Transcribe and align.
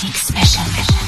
Think 0.00 0.14
special. 0.14 0.99